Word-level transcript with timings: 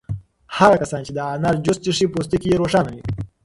هغه 0.57 0.75
کسان 0.83 1.01
چې 1.05 1.11
د 1.13 1.19
انار 1.33 1.55
جوس 1.63 1.77
څښي 1.83 2.05
پوستکی 2.13 2.47
یې 2.51 2.59
روښانه 2.61 2.89
وي. 2.95 3.03